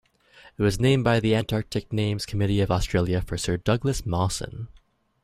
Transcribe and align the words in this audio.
It 0.57 0.63
was 0.63 0.79
named 0.79 1.03
by 1.03 1.19
the 1.19 1.35
Antarctic 1.35 1.93
Names 1.93 2.25
Committee 2.25 2.59
of 2.61 2.71
Australia 2.71 3.21
for 3.21 3.37
Sir 3.37 3.57
Douglas 3.57 4.03
Mawson. 4.03 4.67